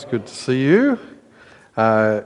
[0.00, 0.98] It's good to see you.
[1.76, 2.22] Uh,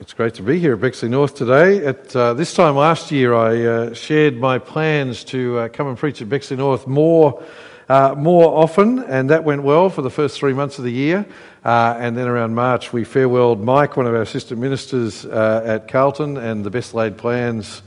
[0.00, 1.84] it's great to be here at Bexley North today.
[1.84, 5.98] At uh, this time last year, I uh, shared my plans to uh, come and
[5.98, 7.44] preach at Bexley North more,
[7.90, 11.26] uh, more often, and that went well for the first three months of the year.
[11.62, 16.38] Uh, and then around March, we farewelled Mike, one of our assistant ministers at Carlton,
[16.38, 17.82] and the best laid plans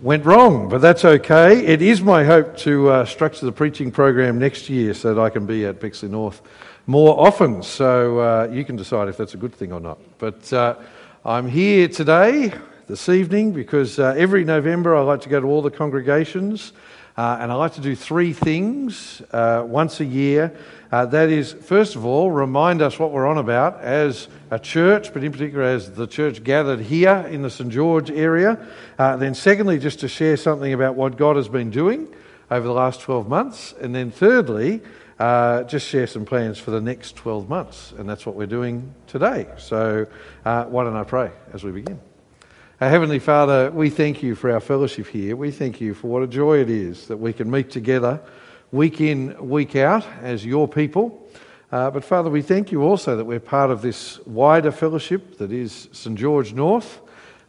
[0.00, 1.66] went wrong, but that's okay.
[1.66, 5.46] It is my hope to structure the preaching program next year so that I can
[5.46, 6.40] be at Bexley North
[6.86, 7.62] more often.
[7.62, 9.98] So uh, you can decide if that's a good thing or not.
[10.18, 10.76] But uh,
[11.24, 12.52] I'm here today,
[12.88, 16.72] this evening, because uh, every November I like to go to all the congregations
[17.16, 20.56] uh, and I like to do three things uh, once a year.
[20.90, 25.12] Uh, that is, first of all, remind us what we're on about as a church,
[25.12, 28.58] but in particular as the church gathered here in the St George area.
[28.96, 32.08] then, secondly, just to share something about what God has been doing
[32.50, 33.74] over the last 12 months.
[33.80, 34.80] And then, thirdly,
[35.20, 37.92] uh, just share some plans for the next 12 months.
[37.98, 39.46] And that's what we're doing today.
[39.58, 40.06] So
[40.46, 42.00] uh, why don't I pray as we begin?
[42.80, 45.36] Our Heavenly Father, we thank you for our fellowship here.
[45.36, 48.18] We thank you for what a joy it is that we can meet together
[48.72, 51.28] week in, week out as your people.
[51.70, 55.52] Uh, but Father, we thank you also that we're part of this wider fellowship that
[55.52, 57.02] is St George North.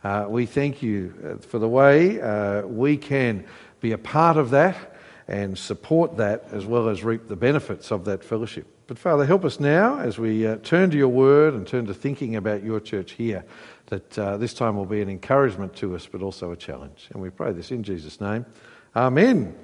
[0.04, 3.45] Uh, we thank you uh, for the way uh, we can
[3.80, 4.91] be a part of that
[5.32, 8.68] and support that as well as reap the benefits of that fellowship.
[8.88, 11.94] But Father, help us now as we uh, turn to your word and turn to
[11.94, 13.46] thinking about your church here,
[13.86, 17.08] that uh, this time will be an encouragement to us, but also a challenge.
[17.14, 18.46] And we pray this in Jesus' name.
[18.94, 19.56] Amen.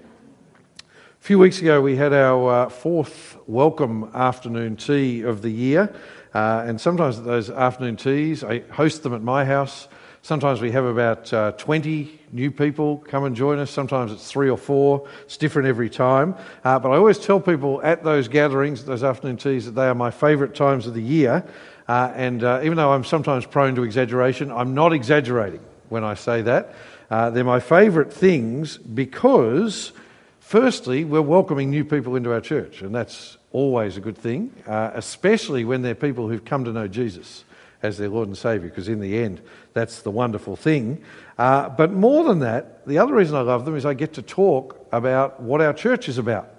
[0.79, 0.83] A
[1.19, 5.93] few weeks ago, we had our uh, fourth welcome afternoon tea of the year.
[6.33, 9.89] Uh, and sometimes those afternoon teas, I host them at my house.
[10.27, 13.71] Sometimes we have about uh, 20 new people come and join us.
[13.71, 15.07] Sometimes it's three or four.
[15.21, 16.35] It's different every time.
[16.65, 19.95] Uh, but I always tell people at those gatherings, those afternoon teas, that they are
[19.95, 21.45] my favourite times of the year.
[21.87, 26.15] Uh, and uh, even though I'm sometimes prone to exaggeration, I'm not exaggerating when I
[26.15, 26.73] say that.
[27.09, 29.93] Uh, they're my favourite things because,
[30.41, 34.91] firstly, we're welcoming new people into our church, and that's always a good thing, uh,
[34.93, 37.45] especially when they're people who've come to know Jesus
[37.83, 39.41] as their Lord and Saviour, because in the end,
[39.73, 41.03] that's the wonderful thing.
[41.37, 44.21] Uh, but more than that, the other reason I love them is I get to
[44.21, 46.49] talk about what our church is about.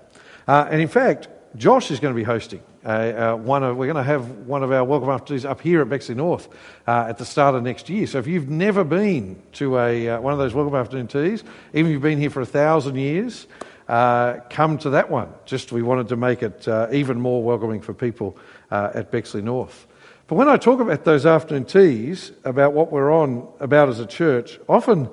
[0.47, 2.63] Uh, and in fact, Josh is going to be hosting.
[2.85, 5.83] Uh, uh one of, we're going to have one of our welcome afternoons up here
[5.83, 6.49] at Bexley North
[6.87, 8.07] uh, at the start of next year.
[8.07, 11.43] So if you've never been to a, uh, one of those welcome afternoon teas,
[11.73, 13.49] even if you've been here for a thousand years,
[13.89, 15.33] come to that one.
[15.45, 18.39] Just we wanted to make it even more welcoming for people
[18.71, 19.88] at Bexley North.
[20.29, 24.05] But when I talk about those afternoon teas, about what we're on about as a
[24.05, 25.09] church, often,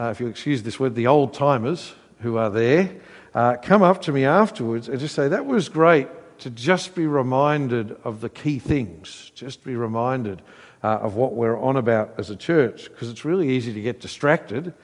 [0.00, 2.90] uh, if you'll excuse this word, the old timers who are there
[3.36, 6.08] uh, come up to me afterwards and just say, That was great
[6.40, 10.42] to just be reminded of the key things, just be reminded
[10.82, 14.00] uh, of what we're on about as a church, because it's really easy to get
[14.00, 14.74] distracted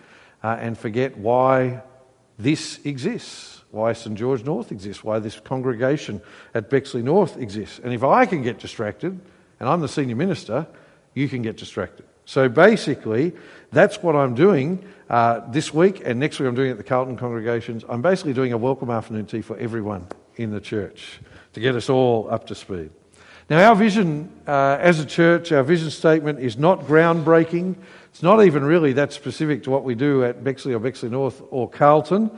[0.45, 1.83] uh, and forget why
[2.39, 6.23] this exists, why St George North exists, why this congregation
[6.55, 7.81] at Bexley North exists.
[7.83, 9.21] And if I can get distracted,
[9.65, 10.67] and I'm the senior minister,
[11.15, 12.05] you can get distracted.
[12.27, 13.33] So basically,
[13.73, 16.85] that's what I'm doing uh, this week, and next week I'm doing it at the
[16.85, 17.83] Carlton congregations.
[17.89, 21.19] I'm basically doing a welcome afternoon tea for everyone in the church
[21.55, 22.91] to get us all up to speed.
[23.49, 27.77] Now, our vision uh, as a church, our vision statement is not groundbreaking.
[28.11, 31.41] It's not even really that specific to what we do at Bexley or Bexley North
[31.49, 32.31] or Carlton.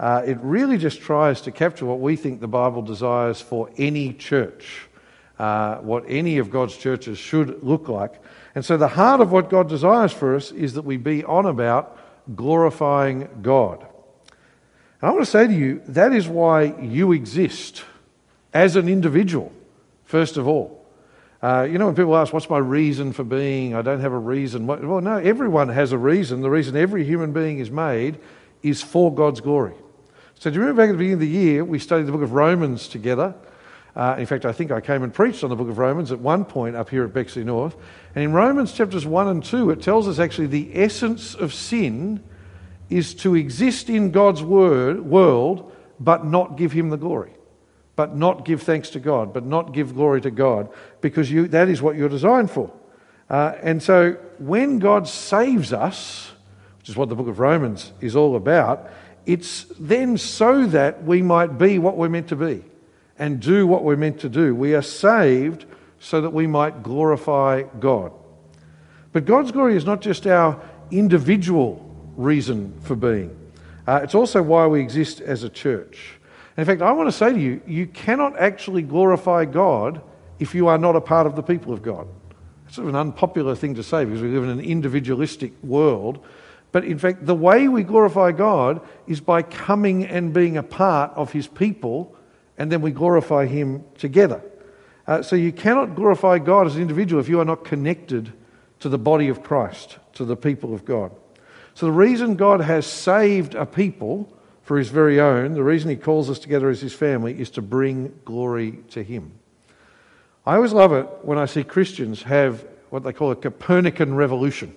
[0.00, 4.12] Uh, it really just tries to capture what we think the Bible desires for any
[4.12, 4.88] church
[5.42, 8.14] uh, what any of God's churches should look like.
[8.54, 11.46] And so, the heart of what God desires for us is that we be on
[11.46, 11.98] about
[12.36, 13.80] glorifying God.
[15.00, 17.82] And I want to say to you, that is why you exist
[18.54, 19.50] as an individual,
[20.04, 20.86] first of all.
[21.42, 23.74] Uh, you know, when people ask, What's my reason for being?
[23.74, 24.64] I don't have a reason.
[24.68, 26.42] Well, no, everyone has a reason.
[26.42, 28.20] The reason every human being is made
[28.62, 29.74] is for God's glory.
[30.38, 32.22] So, do you remember back at the beginning of the year, we studied the book
[32.22, 33.34] of Romans together?
[33.94, 36.18] Uh, in fact, I think I came and preached on the book of Romans at
[36.18, 37.76] one point up here at Bexley North.
[38.14, 42.22] And in Romans chapters 1 and 2, it tells us actually the essence of sin
[42.88, 47.32] is to exist in God's word, world, but not give him the glory.
[47.94, 50.70] But not give thanks to God, but not give glory to God,
[51.02, 52.72] because you, that is what you're designed for.
[53.28, 56.32] Uh, and so when God saves us,
[56.78, 58.90] which is what the book of Romans is all about,
[59.26, 62.64] it's then so that we might be what we're meant to be
[63.22, 64.52] and do what we're meant to do.
[64.52, 65.64] We are saved
[66.00, 68.10] so that we might glorify God.
[69.12, 70.60] But God's glory is not just our
[70.90, 73.30] individual reason for being,
[73.86, 76.18] uh, it's also why we exist as a church.
[76.56, 80.02] And in fact, I want to say to you, you cannot actually glorify God
[80.40, 82.08] if you are not a part of the people of God.
[82.66, 86.24] It's sort of an unpopular thing to say because we live in an individualistic world.
[86.72, 91.12] But in fact, the way we glorify God is by coming and being a part
[91.14, 92.16] of His people,
[92.58, 94.42] and then we glorify Him together.
[95.06, 98.32] Uh, so you cannot glorify God as an individual if you are not connected
[98.80, 101.12] to the body of Christ, to the people of God.
[101.74, 104.32] So the reason God has saved a people
[104.62, 107.62] for His very own, the reason He calls us together as His family, is to
[107.62, 109.32] bring glory to Him.
[110.46, 114.74] I always love it when I see Christians have what they call a Copernican revolution.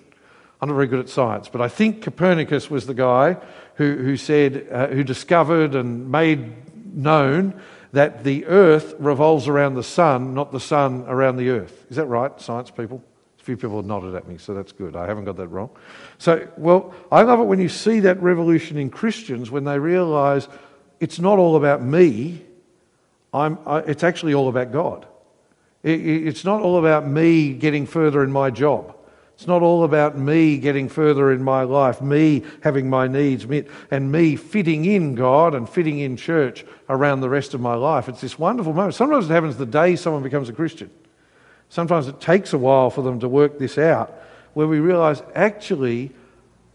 [0.60, 3.36] I'm not very good at science, but I think Copernicus was the guy
[3.74, 6.52] who, who said, uh, who discovered and made
[6.96, 7.60] known
[7.92, 11.86] that the earth revolves around the sun, not the sun around the earth.
[11.88, 13.02] Is that right, science people?
[13.38, 14.96] A few people have nodded at me, so that's good.
[14.96, 15.70] I haven't got that wrong.
[16.18, 20.48] So, well, I love it when you see that revolution in Christians when they realize
[20.98, 22.42] it's not all about me,
[23.32, 25.06] I, it's actually all about God.
[25.84, 28.95] It's not all about me getting further in my job.
[29.36, 33.66] It's not all about me getting further in my life, me having my needs met,
[33.90, 38.08] and me fitting in God and fitting in church around the rest of my life.
[38.08, 38.94] It's this wonderful moment.
[38.94, 40.90] Sometimes it happens the day someone becomes a Christian.
[41.68, 44.14] Sometimes it takes a while for them to work this out,
[44.54, 46.12] where we realize actually,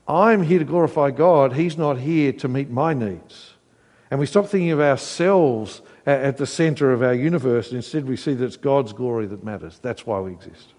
[0.07, 3.55] I'm here to glorify God, He's not here to meet my needs.
[4.11, 8.17] And we stop thinking of ourselves at the center of our universe, and instead we
[8.17, 9.79] see that it's God's glory that matters.
[9.81, 10.70] That's why we exist.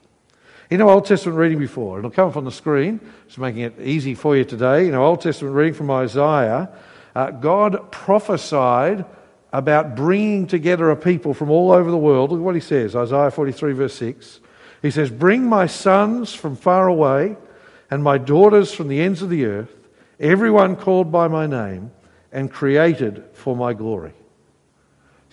[0.70, 3.74] In know, Old Testament reading before, it'll come up on the screen, just making it
[3.80, 4.86] easy for you today.
[4.86, 6.70] You know, Old Testament reading from Isaiah,
[7.14, 9.04] uh, God prophesied
[9.52, 12.30] about bringing together a people from all over the world.
[12.30, 14.40] Look at what he says Isaiah 43, verse 6.
[14.80, 17.36] He says, Bring my sons from far away
[17.90, 19.74] and my daughters from the ends of the earth,
[20.18, 21.90] everyone called by my name
[22.32, 24.14] and created for my glory.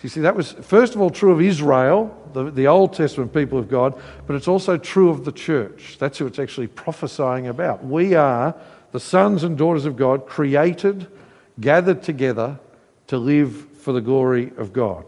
[0.02, 3.58] You see, that was first of all true of Israel, the, the Old Testament people
[3.58, 5.96] of God, but it's also true of the church.
[5.98, 7.84] That's who it's actually prophesying about.
[7.84, 8.54] We are
[8.92, 11.06] the sons and daughters of God, created,
[11.60, 12.58] gathered together
[13.08, 15.04] to live for the glory of God.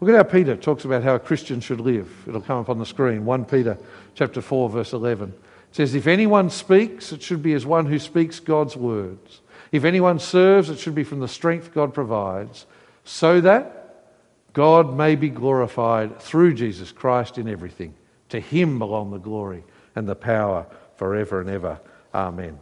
[0.00, 2.10] Look at how Peter talks about how a Christian should live.
[2.26, 3.24] It'll come up on the screen.
[3.24, 3.78] 1 Peter
[4.14, 5.30] chapter 4, verse 11.
[5.30, 5.34] It
[5.76, 9.40] says, If anyone speaks, it should be as one who speaks God's words.
[9.72, 12.66] If anyone serves, it should be from the strength God provides,
[13.04, 13.85] so that
[14.56, 17.92] God may be glorified through Jesus Christ in everything.
[18.30, 19.62] To him belong the glory
[19.94, 21.78] and the power forever and ever.
[22.14, 22.58] Amen.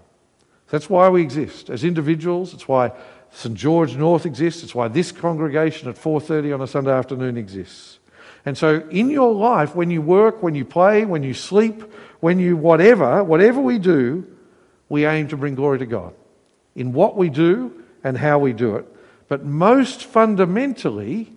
[0.70, 2.52] That's why we exist as individuals.
[2.52, 2.90] It's why
[3.30, 4.64] St George North exists.
[4.64, 8.00] It's why this congregation at 4:30 on a Sunday afternoon exists.
[8.44, 11.84] And so in your life when you work, when you play, when you sleep,
[12.18, 14.26] when you whatever, whatever we do,
[14.88, 16.12] we aim to bring glory to God
[16.74, 17.70] in what we do
[18.02, 18.86] and how we do it.
[19.28, 21.33] But most fundamentally,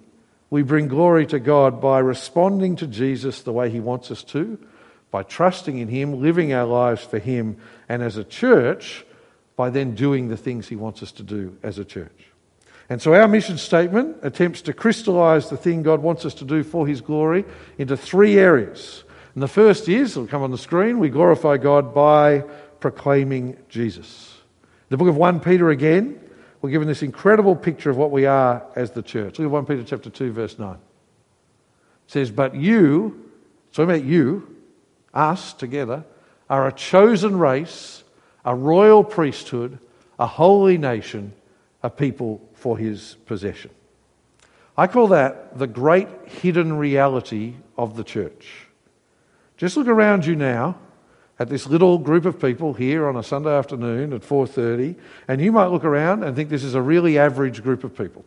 [0.50, 4.58] we bring glory to God by responding to Jesus the way He wants us to,
[5.12, 7.58] by trusting in Him, living our lives for Him,
[7.90, 9.06] and as a church,
[9.56, 12.32] by then doing the things He wants us to do as a church.
[12.90, 16.64] And so our mission statement attempts to crystallize the thing God wants us to do
[16.64, 17.44] for His glory
[17.78, 19.04] into three areas.
[19.34, 22.46] And the first is, it'll come on the screen, we glorify God by
[22.80, 24.34] proclaiming Jesus.
[24.90, 26.22] The book of 1 Peter again
[26.68, 29.40] we're given this incredible picture of what we are as the church.
[29.40, 30.74] Look at 1 Peter chapter 2, verse 9.
[30.74, 30.80] It
[32.08, 33.32] says, But you,
[33.72, 34.54] so about you,
[35.14, 36.04] us together,
[36.50, 38.04] are a chosen race,
[38.44, 39.80] a royal priesthood,
[40.20, 41.32] a holy nation,
[41.84, 43.72] a people for his possession.
[44.76, 48.68] I call that the great hidden reality of the church.
[49.56, 50.78] Just look around you now
[51.40, 54.96] at this little group of people here on a Sunday afternoon at 4:30
[55.28, 58.26] and you might look around and think this is a really average group of people.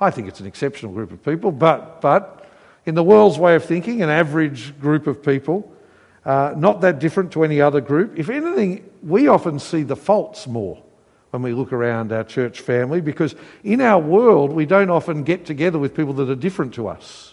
[0.00, 2.46] I think it's an exceptional group of people, but but
[2.86, 5.70] in the world's way of thinking, an average group of people,
[6.24, 8.18] uh, not that different to any other group.
[8.18, 10.82] If anything, we often see the faults more
[11.30, 15.46] when we look around our church family because in our world we don't often get
[15.46, 17.29] together with people that are different to us.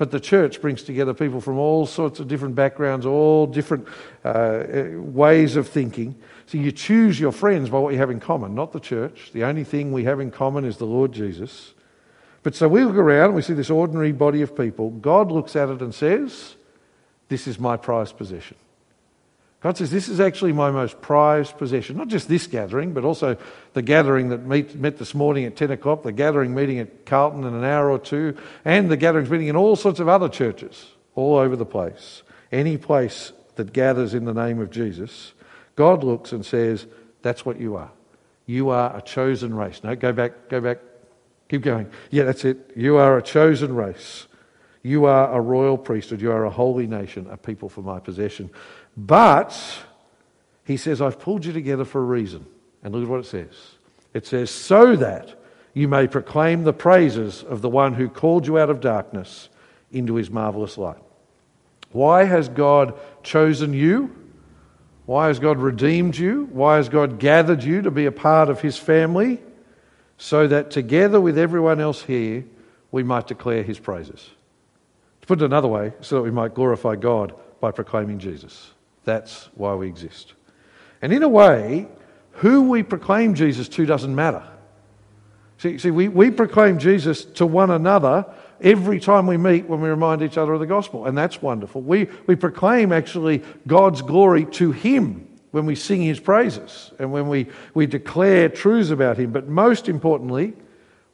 [0.00, 3.86] But the church brings together people from all sorts of different backgrounds, all different
[4.24, 4.62] uh,
[4.94, 6.14] ways of thinking.
[6.46, 9.30] So you choose your friends by what you have in common, not the church.
[9.34, 11.74] The only thing we have in common is the Lord Jesus.
[12.42, 14.88] But so we look around and we see this ordinary body of people.
[14.88, 16.54] God looks at it and says,
[17.28, 18.56] This is my prized possession.
[19.60, 21.96] God says, This is actually my most prized possession.
[21.96, 23.36] Not just this gathering, but also
[23.74, 27.44] the gathering that meet, met this morning at 10 o'clock, the gathering meeting at Carlton
[27.44, 30.86] in an hour or two, and the gatherings meeting in all sorts of other churches
[31.14, 32.22] all over the place.
[32.50, 35.34] Any place that gathers in the name of Jesus,
[35.76, 36.86] God looks and says,
[37.20, 37.90] That's what you are.
[38.46, 39.84] You are a chosen race.
[39.84, 40.78] No, go back, go back,
[41.50, 41.90] keep going.
[42.10, 42.72] Yeah, that's it.
[42.74, 44.26] You are a chosen race.
[44.82, 46.22] You are a royal priesthood.
[46.22, 48.50] You are a holy nation, a people for my possession.
[49.06, 49.58] But,
[50.64, 52.46] he says, I've pulled you together for a reason.
[52.82, 53.54] And look at what it says.
[54.12, 55.40] It says, so that
[55.72, 59.48] you may proclaim the praises of the one who called you out of darkness
[59.92, 61.00] into his marvelous light.
[61.92, 64.14] Why has God chosen you?
[65.06, 66.48] Why has God redeemed you?
[66.52, 69.40] Why has God gathered you to be a part of his family?
[70.18, 72.44] So that together with everyone else here,
[72.92, 74.30] we might declare his praises.
[75.22, 78.72] To put it another way, so that we might glorify God by proclaiming Jesus.
[79.04, 80.34] That's why we exist.
[81.02, 81.88] And in a way,
[82.32, 84.42] who we proclaim Jesus to doesn't matter.
[85.58, 88.24] See, see we, we proclaim Jesus to one another
[88.60, 91.82] every time we meet when we remind each other of the gospel, and that's wonderful.
[91.82, 97.28] We, we proclaim actually God's glory to Him when we sing His praises and when
[97.28, 100.54] we, we declare truths about Him, but most importantly,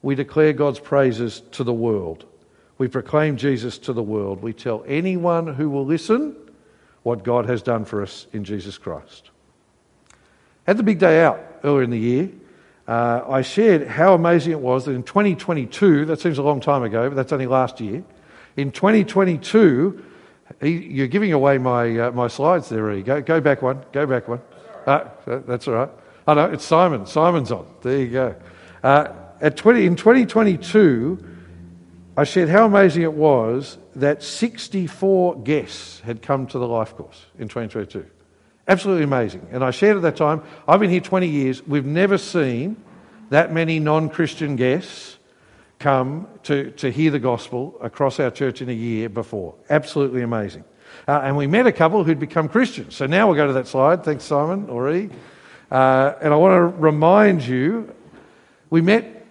[0.03, 2.27] we declare God's praises to the world.
[2.79, 4.43] We proclaim Jesus to the world.
[4.43, 6.37] We tell anyone who will listen
[7.07, 9.31] what God has done for us in Jesus Christ.
[10.67, 12.31] At the big day out earlier in the year,
[12.89, 16.83] uh, I shared how amazing it was that in 2022, that seems a long time
[16.83, 18.03] ago, but that's only last year.
[18.57, 20.05] In 2022,
[20.63, 23.23] you're giving away my, uh, my slides there, you go.
[23.23, 24.41] Go back one, go back one.
[24.85, 25.91] Uh, that's all right.
[26.27, 27.07] Oh, no, it's Simon.
[27.07, 27.73] Simon's on.
[27.83, 28.35] There you go.
[28.83, 31.36] Uh, at 20, in 2022,
[32.19, 37.27] I shared how amazing it was that 64 guests had come to the life course
[37.39, 38.07] in 2022.
[38.67, 39.47] Absolutely amazing.
[39.53, 42.83] And I shared at that time, I've been here 20 years, we've never seen
[43.29, 45.19] that many non Christian guests
[45.79, 49.55] come to, to hear the gospel across our church in a year before.
[49.69, 50.65] Absolutely amazing.
[51.07, 52.97] Uh, and we met a couple who'd become Christians.
[52.97, 54.05] So now we'll go to that slide.
[54.05, 55.11] Thanks, Simon E.
[55.71, 57.95] Uh, and I want to remind you
[58.71, 59.27] we met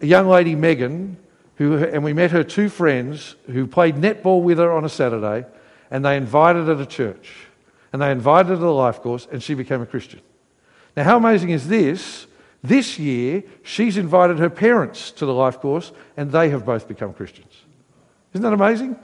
[0.00, 1.18] a young lady, Megan,
[1.62, 5.46] who, and we met her two friends who played netball with her on a Saturday,
[5.90, 7.32] and they invited her to church
[7.92, 10.20] and they invited her to the life course, and she became a Christian.
[10.96, 12.26] Now, how amazing is this?
[12.62, 17.12] This year, she's invited her parents to the life course, and they have both become
[17.12, 17.52] Christians.
[18.32, 18.96] Isn't that amazing?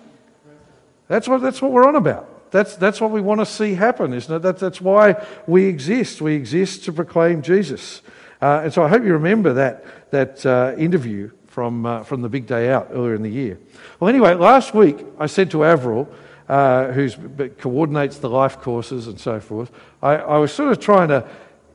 [1.08, 2.50] That's what, that's what we're on about.
[2.50, 4.38] That's, that's what we want to see happen, isn't it?
[4.40, 6.22] That, that's why we exist.
[6.22, 8.00] We exist to proclaim Jesus.
[8.40, 12.28] Uh, and so I hope you remember that, that uh, interview from, uh, from the
[12.28, 13.58] big day out earlier in the year.
[13.98, 16.08] Well, anyway, last week I said to Avril,
[16.48, 17.10] uh, who
[17.58, 19.70] coordinates the life courses and so forth.
[20.02, 21.28] I, I was sort of trying to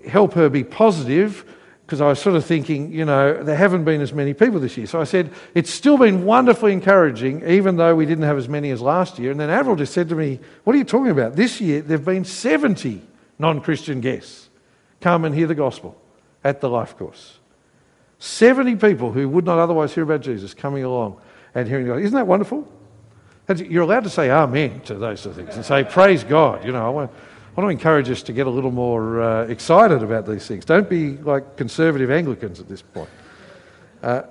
[0.07, 1.45] help her be positive
[1.85, 4.77] because I was sort of thinking, you know, there haven't been as many people this
[4.77, 4.87] year.
[4.87, 8.71] So I said, it's still been wonderfully encouraging, even though we didn't have as many
[8.71, 9.31] as last year.
[9.31, 11.35] And then Avril just said to me, What are you talking about?
[11.35, 13.01] This year, there have been 70
[13.37, 14.49] non Christian guests
[15.01, 15.95] come and hear the gospel
[16.43, 17.39] at the life course.
[18.23, 21.19] 70 people who would not otherwise hear about Jesus coming along
[21.53, 21.99] and hearing God.
[21.99, 22.65] Isn't that wonderful?
[23.53, 26.63] You're allowed to say amen to those sort of things and say, praise God.
[26.63, 29.47] You know, I want, I want to encourage us to get a little more uh,
[29.47, 30.63] excited about these things.
[30.63, 33.09] Don't be like conservative Anglicans at this point.
[34.01, 34.21] Uh,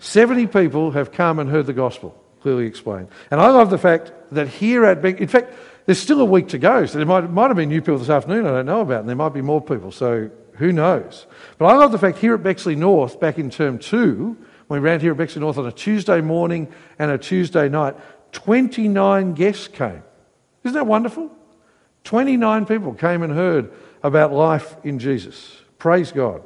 [0.00, 3.06] 70 people have come and heard the gospel, clearly explained.
[3.30, 6.48] And I love the fact that here at Beck, in fact, there's still a week
[6.48, 6.84] to go.
[6.86, 9.08] So there might, might have been new people this afternoon I don't know about, and
[9.08, 9.92] there might be more people.
[9.92, 11.26] So who knows?
[11.58, 14.36] But I love the fact here at Bexley North, back in term two,
[14.66, 17.94] when we ran here at Bexley North on a Tuesday morning and a Tuesday night,
[18.32, 20.02] 29 guests came.
[20.64, 21.30] Isn't that wonderful?
[22.04, 23.72] 29 people came and heard
[24.02, 25.56] about life in Jesus.
[25.78, 26.42] Praise God.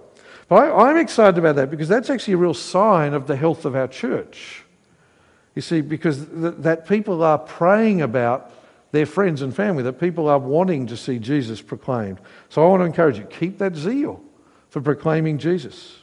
[0.49, 3.65] But I, am excited about that because that's actually a real sign of the health
[3.65, 4.65] of our church.
[5.55, 8.53] You see, because th- that people are praying about
[8.93, 12.21] their friends and family, that people are wanting to see Jesus proclaimed.
[12.49, 14.23] So I want to encourage you keep that zeal
[14.69, 15.97] for proclaiming Jesus.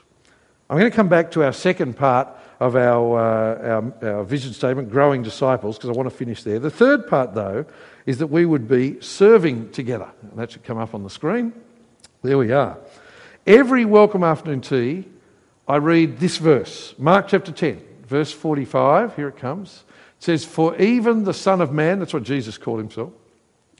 [0.69, 2.27] I'm going to come back to our second part
[2.59, 6.59] of our, uh, our, our, vision statement, growing disciples, because I want to finish there.
[6.59, 7.65] The third part, though,
[8.05, 10.09] is that we would be serving together.
[10.35, 11.53] That should come up on the screen.
[12.23, 12.77] There we are.
[13.45, 15.05] Every welcome afternoon tea,
[15.67, 19.15] I read this verse, Mark chapter 10, verse 45.
[19.15, 19.83] Here it comes.
[20.19, 23.13] It says, For even the Son of Man, that's what Jesus called himself,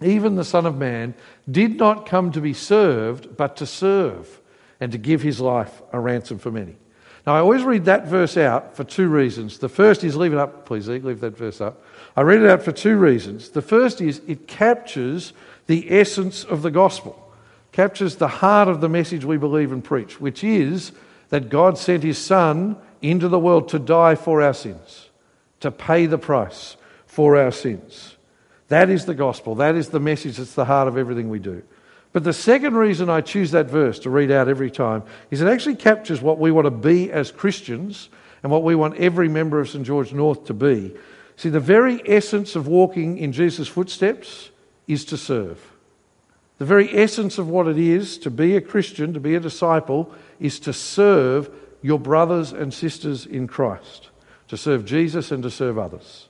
[0.02, 1.16] even the Son of Man
[1.50, 4.42] did not come to be served, but to serve
[4.80, 6.76] and to give his life a ransom for many.
[7.26, 9.58] Now, I always read that verse out for two reasons.
[9.58, 11.84] The first is, leave it up, please, leave that verse up.
[12.16, 13.50] I read it out for two reasons.
[13.50, 15.34] The first is, it captures
[15.66, 17.32] the essence of the gospel,
[17.74, 20.94] captures the heart of the message we believe and preach, which is
[21.28, 25.07] that God sent his Son into the world to die for our sins,
[25.60, 28.16] to pay the price for our sins.
[28.68, 29.56] That is the gospel.
[29.56, 31.64] That is the message that's the heart of everything we do.
[32.14, 35.48] But the second reason I choose that verse to read out every time is it
[35.48, 38.10] actually captures what we want to be as Christians
[38.44, 39.86] and what we want every member of St.
[39.86, 40.96] George North to be.
[41.36, 44.50] See, the very essence of walking in Jesus' footsteps
[44.88, 45.62] is to serve.
[46.58, 50.12] The very essence of what it is to be a Christian, to be a disciple,
[50.40, 54.10] is to serve your brothers and sisters in Christ,
[54.48, 56.30] to serve Jesus and to serve others.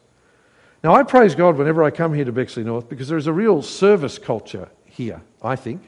[0.83, 3.33] Now, I praise God whenever I come here to Bexley North because there is a
[3.33, 5.81] real service culture here, I think.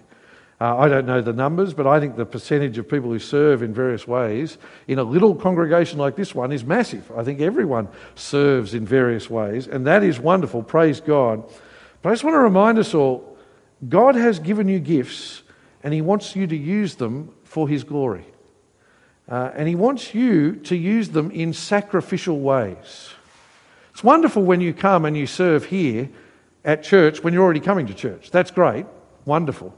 [0.62, 3.63] Uh, I don't know the numbers, but I think the percentage of people who serve
[3.63, 4.57] in various ways
[4.89, 7.09] in a little congregation like this one is massive.
[7.15, 10.62] I think everyone serves in various ways, and that is wonderful.
[10.62, 11.50] Praise God.
[12.01, 13.38] But I just want to remind us all
[13.88, 15.43] God has given you gifts,
[15.81, 18.25] and He wants you to use them for His glory.
[19.29, 23.09] Uh, and He wants you to use them in sacrificial ways.
[23.91, 26.09] It's wonderful when you come and you serve here
[26.65, 28.31] at church when you're already coming to church.
[28.31, 28.86] That's great,
[29.25, 29.74] wonderful.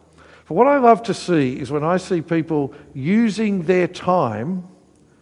[0.47, 4.67] But what I love to see is when I see people using their time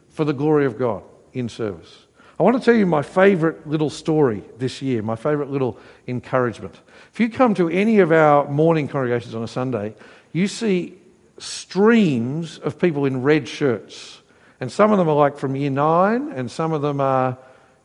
[0.09, 2.05] for the glory of God in service.
[2.39, 6.79] I want to tell you my favourite little story this year, my favourite little encouragement.
[7.13, 9.93] If you come to any of our morning congregations on a Sunday,
[10.31, 10.97] you see
[11.37, 14.18] streams of people in red shirts.
[14.59, 17.37] And some of them are like from year nine, and some of them are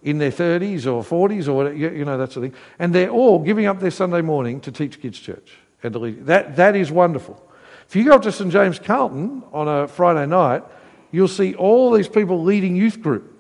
[0.02, 2.60] in their 30s or 40s or you know, that sort of thing.
[2.78, 5.52] And they're all giving up their Sunday morning to teach kids' church
[5.82, 6.26] and to lead.
[6.26, 7.42] That, that is wonderful.
[7.88, 10.62] If you go up to St James Carlton on a Friday night,
[11.10, 13.30] you'll see all these people leading youth group.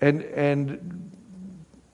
[0.00, 1.12] And, and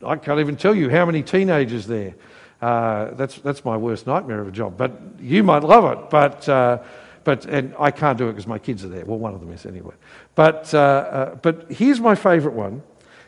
[0.05, 2.15] I can't even tell you how many teenagers there.
[2.61, 4.77] Uh, that's, that's my worst nightmare of a job.
[4.77, 6.11] But you might love it.
[6.11, 6.79] But, uh,
[7.25, 9.05] but and I can't do it because my kids are there.
[9.05, 9.95] Well, one of them is anyway.
[10.35, 12.83] But, uh, uh but here's my favourite one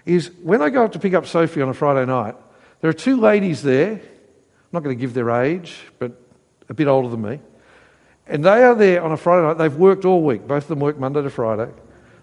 [0.06, 2.34] is when I go up to pick up Sophie on a Friday night,
[2.80, 3.92] there are two ladies there.
[3.92, 4.00] I'm
[4.72, 6.12] not going to give their age, but
[6.68, 7.40] a bit older than me.
[8.26, 9.58] And they are there on a Friday night.
[9.58, 10.46] They've worked all week.
[10.46, 11.70] Both of them work Monday to Friday.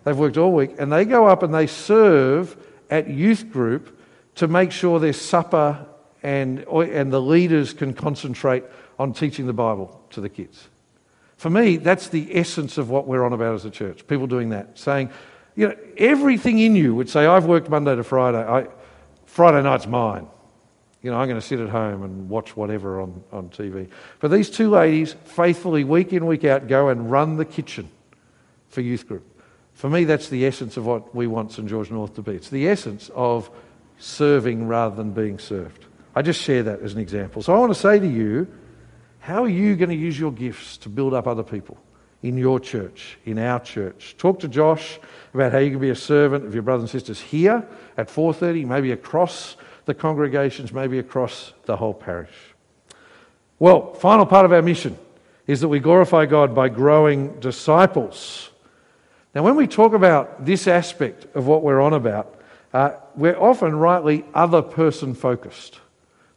[0.04, 0.72] They've worked all week.
[0.80, 2.58] And they go up and they serve
[2.90, 4.00] at youth group
[4.36, 5.86] to make sure their supper
[6.24, 8.64] and, and the leaders can concentrate
[9.00, 10.68] on teaching the Bible to the kids.
[11.42, 14.06] For me, that's the essence of what we're on about as a church.
[14.06, 15.10] People doing that, saying,
[15.56, 18.38] you know, everything in you would say, I've worked Monday to Friday.
[18.38, 18.68] I,
[19.26, 20.28] Friday night's mine.
[21.02, 23.90] You know, I'm going to sit at home and watch whatever on, on TV.
[24.20, 27.90] But these two ladies faithfully, week in, week out, go and run the kitchen
[28.70, 29.26] for youth group.
[29.74, 32.34] For me, that's the essence of what we want St George North to be.
[32.34, 33.50] It's the essence of
[33.98, 35.86] serving rather than being served.
[36.14, 37.42] I just share that as an example.
[37.42, 38.48] So I want to say to you,
[39.22, 41.78] how are you going to use your gifts to build up other people
[42.24, 44.16] in your church, in our church?
[44.18, 45.00] Talk to Josh
[45.34, 47.66] about how you can be a servant of your brothers and sisters here
[47.98, 52.34] at 4:30, maybe across the congregations, maybe across the whole parish.
[53.60, 54.98] Well, final part of our mission
[55.46, 58.50] is that we glorify God by growing disciples.
[59.36, 62.42] Now, when we talk about this aspect of what we're on about,
[62.74, 65.80] uh, we're often rightly other person focused.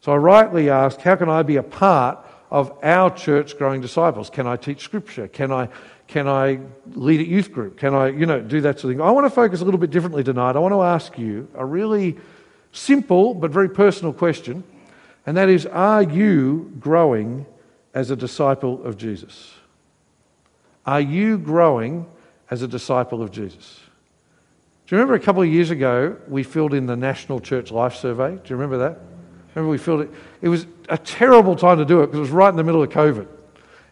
[0.02, 2.18] So I rightly ask, how can I be a part
[2.54, 4.30] of our church growing disciples?
[4.30, 5.26] Can I teach scripture?
[5.26, 5.68] Can I,
[6.06, 6.60] can I
[6.92, 7.76] lead a youth group?
[7.76, 9.00] Can I, you know, do that sort of thing?
[9.04, 10.54] I want to focus a little bit differently tonight.
[10.54, 12.16] I want to ask you a really
[12.70, 14.62] simple but very personal question,
[15.26, 17.44] and that is Are you growing
[17.92, 19.52] as a disciple of Jesus?
[20.86, 22.06] Are you growing
[22.52, 23.80] as a disciple of Jesus?
[24.86, 27.96] Do you remember a couple of years ago we filled in the National Church Life
[27.96, 28.36] Survey?
[28.36, 29.00] Do you remember that?
[29.54, 30.10] Remember we filled it?
[30.42, 32.82] It was a terrible time to do it because it was right in the middle
[32.82, 33.28] of COVID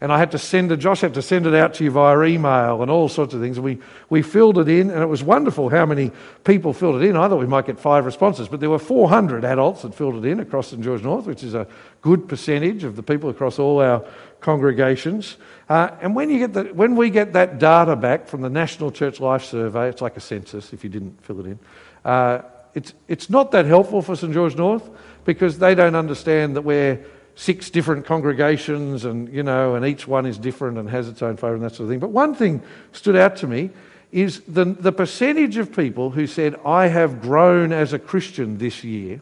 [0.02, 2.20] and I had to send it, Josh had to send it out to you via
[2.22, 3.56] email and all sorts of things.
[3.56, 3.78] And We,
[4.10, 6.10] we filled it in, and it was wonderful how many
[6.42, 7.16] people filled it in.
[7.16, 10.28] I thought we might get five responses, but there were 400 adults that filled it
[10.28, 11.68] in across St George North, which is a
[12.00, 14.04] good percentage of the people across all our
[14.40, 15.36] congregations.
[15.68, 18.90] Uh, and when, you get the, when we get that data back from the National
[18.90, 21.58] Church Life Survey, it's like a census if you didn't fill it in,
[22.04, 22.40] uh,
[22.74, 24.90] it's, it's not that helpful for St George North
[25.24, 27.04] because they don't understand that we're
[27.34, 31.36] six different congregations and, you know, and each one is different and has its own
[31.36, 31.98] favour and that sort of thing.
[31.98, 33.70] But one thing stood out to me
[34.10, 38.84] is the, the percentage of people who said, I have grown as a Christian this
[38.84, 39.20] year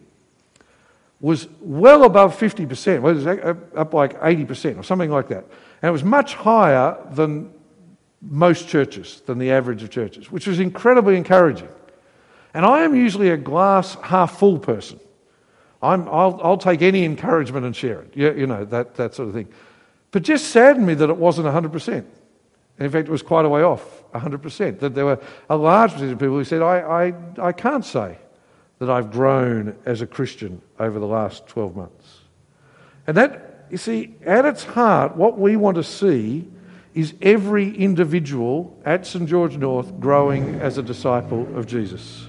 [1.21, 5.45] was well above 50%, well, it was up like 80% or something like that.
[5.83, 7.53] And it was much higher than
[8.23, 11.69] most churches, than the average of churches, which was incredibly encouraging.
[12.53, 14.99] And I am usually a glass half full person.
[15.83, 19.29] I will I'll take any encouragement and share it, you, you know, that, that sort
[19.29, 19.49] of thing.
[20.11, 21.89] But just saddened me that it wasn't 100%.
[21.89, 24.81] And in fact, it was quite a way off, 100%.
[24.81, 26.81] That there were a large percentage of people who said, I,
[27.39, 28.19] I, I can't say
[28.79, 32.19] that I've grown as a Christian over the last 12 months.
[33.07, 36.49] And that, you see, at its heart, what we want to see
[36.95, 42.29] is every individual at St George North growing as a disciple of Jesus.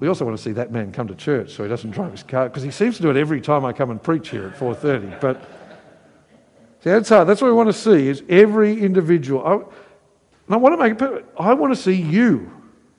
[0.00, 2.22] We also want to see that man come to church so he doesn't drive his
[2.22, 4.58] car, because he seems to do it every time I come and preach here at
[4.58, 5.20] 4.30.
[5.20, 5.42] But
[6.80, 7.26] see, that's hard.
[7.26, 9.44] That's what we want to see, is every individual.
[9.44, 12.50] I, and I want to make it, I want to see you,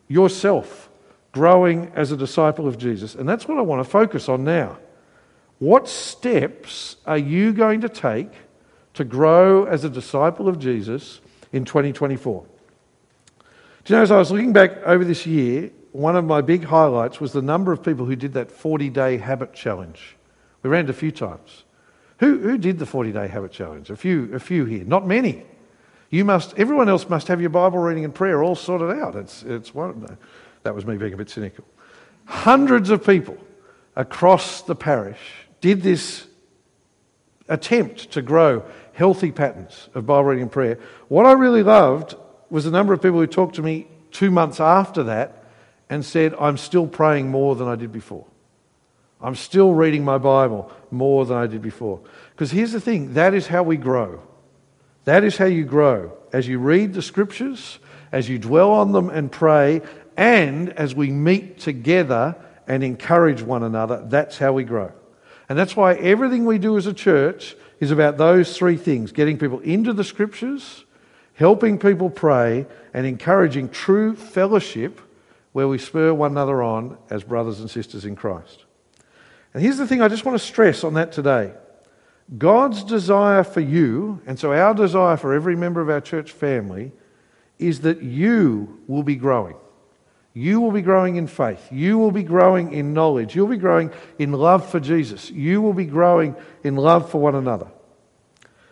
[0.08, 0.90] yourself,
[1.32, 3.16] growing as a disciple of Jesus.
[3.16, 4.78] And that's what I want to focus on now.
[5.60, 8.30] What steps are you going to take
[8.94, 11.22] to grow as a disciple of Jesus
[11.54, 12.46] in 2024?
[13.86, 16.66] Do you know, as I was looking back over this year, one of my big
[16.66, 20.16] highlights was the number of people who did that 40 day habit challenge.
[20.62, 21.64] We ran it a few times.
[22.20, 23.90] Who, who did the 40 day habit challenge?
[23.90, 24.84] A few, a few here.
[24.84, 25.46] Not many.
[26.10, 29.16] You must, everyone else must have your Bible reading and prayer all sorted out.
[29.16, 30.18] It's, it's one,
[30.64, 31.66] that was me being a bit cynical.
[32.26, 33.38] Hundreds of people
[33.96, 35.20] across the parish
[35.62, 36.28] did this
[37.48, 40.78] attempt to grow healthy patterns of Bible reading and prayer.
[41.08, 42.16] What I really loved
[42.50, 45.39] was the number of people who talked to me two months after that
[45.90, 48.26] and said, I'm still praying more than I did before.
[49.22, 52.00] I'm still reading my Bible more than I did before.
[52.32, 54.22] Because here's the thing that is how we grow.
[55.06, 56.18] That is how you grow.
[56.32, 57.80] As you read the scriptures,
[58.12, 59.82] as you dwell on them and pray,
[60.16, 62.36] and as we meet together
[62.68, 64.92] and encourage one another, that's how we grow.
[65.50, 69.38] And that's why everything we do as a church is about those three things getting
[69.38, 70.86] people into the scriptures,
[71.34, 75.02] helping people pray, and encouraging true fellowship
[75.52, 78.66] where we spur one another on as brothers and sisters in Christ.
[79.54, 81.54] And here's the thing I just want to stress on that today
[82.38, 86.92] God's desire for you, and so our desire for every member of our church family,
[87.58, 89.56] is that you will be growing.
[90.34, 91.72] You will be growing in faith.
[91.72, 93.36] You will be growing in knowledge.
[93.36, 95.32] You'll be growing in love for Jesus.
[95.32, 97.68] You will be growing in love for one another.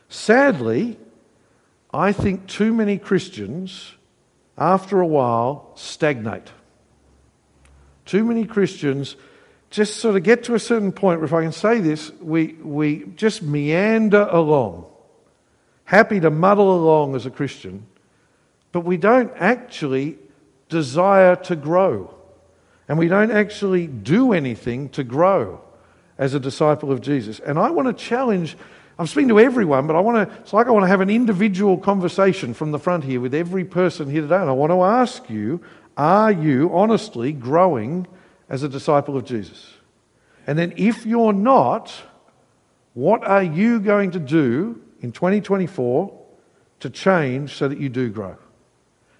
[0.07, 0.99] Sadly,
[1.91, 3.95] I think too many Christians,
[4.57, 6.51] after a while, stagnate.
[8.07, 9.15] Too many Christians
[9.69, 12.53] just sort of get to a certain point where, if I can say this, we,
[12.53, 14.85] we just meander along,
[15.83, 17.85] happy to muddle along as a Christian,
[18.71, 20.17] but we don't actually
[20.69, 22.13] desire to grow.
[22.89, 25.61] And we don't actually do anything to grow
[26.17, 27.39] as a disciple of Jesus.
[27.39, 28.55] And I want to challenge,
[28.97, 31.09] I'm speaking to everyone, but I want to, it's like I want to have an
[31.09, 34.37] individual conversation from the front here with every person here today.
[34.37, 35.61] And I want to ask you,
[35.97, 38.07] are you honestly growing
[38.49, 39.73] as a disciple of Jesus?
[40.45, 41.91] And then if you're not,
[42.93, 46.25] what are you going to do in 2024
[46.79, 48.37] to change so that you do grow?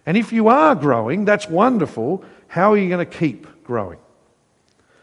[0.06, 2.24] And if you are growing, that's wonderful.
[2.48, 4.00] How are you going to keep growing?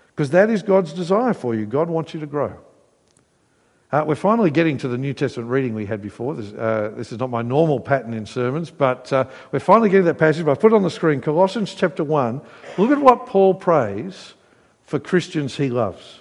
[0.08, 1.66] Because that is God's desire for you.
[1.66, 2.56] God wants you to grow.
[3.94, 6.34] Uh, we're finally getting to the New Testament reading we had before.
[6.34, 10.06] This, uh, this is not my normal pattern in sermons, but uh, we're finally getting
[10.06, 10.44] that passage.
[10.44, 12.40] But I've put it on the screen Colossians chapter 1.
[12.76, 14.34] Look at what Paul prays
[14.82, 16.18] for Christians he loves.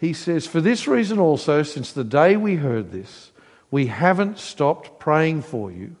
[0.00, 3.32] He says, For this reason also, since the day we heard this,
[3.70, 5.94] we haven't stopped praying for you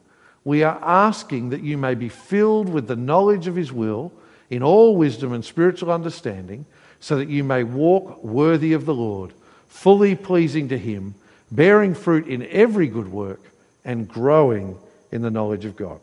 [0.48, 4.10] we are asking that you may be filled with the knowledge of His will
[4.48, 6.64] in all wisdom and spiritual understanding,
[7.00, 9.34] so that you may walk worthy of the Lord,
[9.68, 11.14] fully pleasing to Him,
[11.50, 13.40] bearing fruit in every good work,
[13.84, 14.78] and growing
[15.10, 16.00] in the knowledge of God.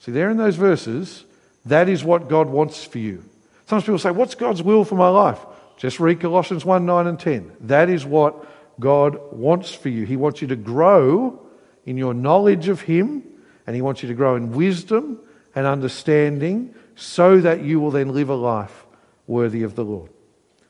[0.00, 1.24] See, there in those verses,
[1.64, 3.24] that is what God wants for you.
[3.66, 5.40] Sometimes people say, What's God's will for my life?
[5.76, 7.56] Just read Colossians 1 9 and 10.
[7.62, 8.46] That is what
[8.80, 10.04] God wants for you.
[10.04, 11.40] He wants you to grow
[11.84, 13.22] in your knowledge of Him
[13.66, 15.18] and He wants you to grow in wisdom
[15.54, 18.86] and understanding so that you will then live a life
[19.26, 20.10] worthy of the Lord.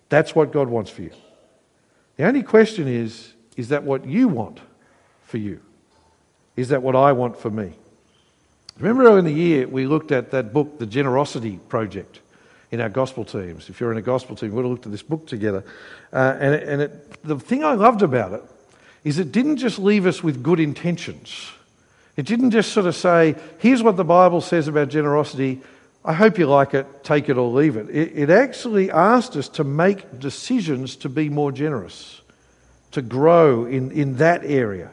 [0.09, 1.11] That's what God wants for you.
[2.17, 4.61] The only question is is that what you want
[5.25, 5.61] for you?
[6.57, 7.73] Is that what I want for me?
[8.79, 12.21] Remember in the year we looked at that book, The Generosity Project,
[12.71, 13.71] in our gospel teams.
[13.71, 15.65] If you're in a gospel team, we would have looked at this book together.
[16.13, 18.43] Uh, and it, and it, the thing I loved about it
[19.05, 21.51] is it didn't just leave us with good intentions.
[22.17, 25.61] It didn't just sort of say, here's what the Bible says about generosity.
[26.07, 27.91] I hope you like it, take it or leave it.
[27.91, 32.21] It, it actually asked us to make decisions to be more generous,
[32.93, 34.93] to grow in, in that area.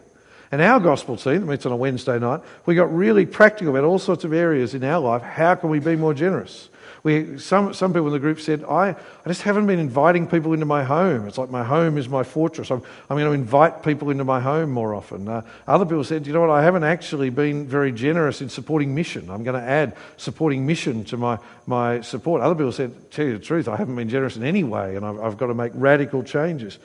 [0.51, 3.99] And our gospel team, it's on a Wednesday night, we got really practical about all
[3.99, 5.21] sorts of areas in our life.
[5.21, 6.69] How can we be more generous?
[7.03, 10.53] We, some, some people in the group said, I, I just haven't been inviting people
[10.53, 11.27] into my home.
[11.27, 12.71] It's like my home is my fortress.
[12.71, 15.27] I'm, I'm going to invite people into my home more often.
[15.27, 18.95] Uh, other people said, you know what, I haven't actually been very generous in supporting
[18.95, 19.29] mission.
[19.29, 22.41] I'm going to add supporting mission to my, my support.
[22.41, 25.05] Other people said, tell you the truth, I haven't been generous in any way and
[25.05, 26.79] I've, I've got to make radical changes.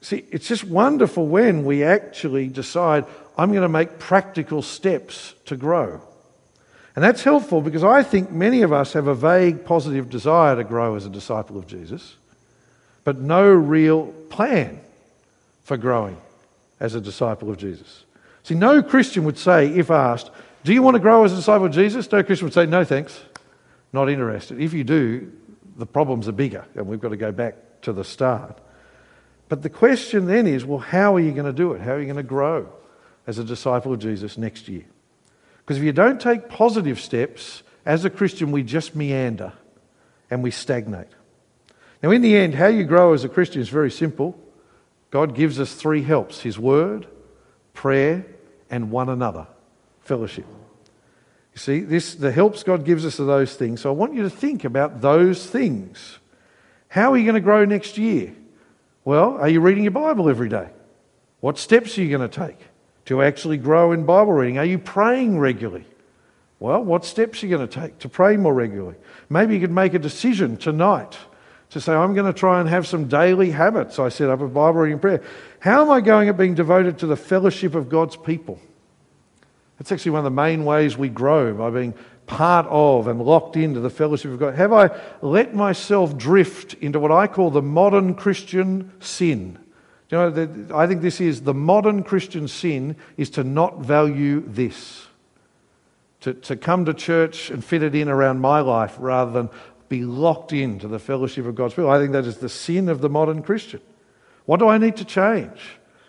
[0.00, 3.04] See, it's just wonderful when we actually decide,
[3.36, 6.00] I'm going to make practical steps to grow.
[6.94, 10.64] And that's helpful because I think many of us have a vague positive desire to
[10.64, 12.16] grow as a disciple of Jesus,
[13.02, 14.80] but no real plan
[15.64, 16.16] for growing
[16.78, 18.04] as a disciple of Jesus.
[18.44, 20.30] See, no Christian would say, if asked,
[20.62, 22.10] Do you want to grow as a disciple of Jesus?
[22.12, 23.20] No Christian would say, No, thanks.
[23.92, 24.60] Not interested.
[24.60, 25.32] If you do,
[25.76, 28.58] the problems are bigger, and we've got to go back to the start.
[29.48, 31.80] But the question then is well, how are you going to do it?
[31.80, 32.68] How are you going to grow
[33.26, 34.84] as a disciple of Jesus next year?
[35.64, 39.52] Because if you don't take positive steps, as a Christian, we just meander
[40.30, 41.08] and we stagnate.
[42.02, 44.38] Now, in the end, how you grow as a Christian is very simple.
[45.10, 47.06] God gives us three helps His Word,
[47.72, 48.26] prayer,
[48.70, 49.46] and one another
[50.00, 50.46] fellowship.
[51.54, 53.80] You see, this, the helps God gives us are those things.
[53.80, 56.18] So I want you to think about those things.
[56.88, 58.34] How are you going to grow next year?
[59.04, 60.68] Well, are you reading your Bible every day?
[61.40, 62.58] What steps are you going to take
[63.06, 64.58] to actually grow in Bible reading?
[64.58, 65.84] Are you praying regularly?
[66.58, 68.96] Well, what steps are you going to take to pray more regularly?
[69.28, 71.18] Maybe you could make a decision tonight
[71.70, 74.54] to say, I'm going to try and have some daily habits I set up of
[74.54, 75.22] Bible reading and prayer.
[75.58, 78.60] How am I going at being devoted to the fellowship of God's people?
[79.78, 81.94] That's actually one of the main ways we grow by being
[82.26, 84.54] part of and locked into the fellowship of God.
[84.54, 84.90] Have I
[85.20, 89.58] let myself drift into what I call the modern Christian sin?
[90.10, 95.06] You know, I think this is the modern Christian sin is to not value this.
[96.20, 99.50] To, to come to church and fit it in around my life rather than
[99.88, 101.90] be locked into the fellowship of God's people.
[101.90, 103.80] I think that is the sin of the modern Christian.
[104.46, 105.60] What do I need to change?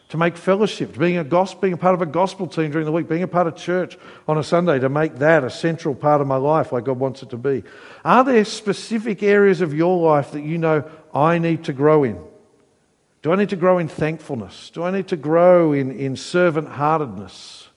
[0.10, 2.86] To make fellowship, to being a gospel, being a part of a gospel team during
[2.86, 5.96] the week, being a part of church on a Sunday, to make that a central
[5.96, 7.64] part of my life like God wants it to be.
[8.06, 12.20] Are there specific areas of your life that you know I need to grow in?
[13.26, 14.70] Do I need to grow in thankfulness?
[14.70, 17.70] Do I need to grow in, in servant heartedness?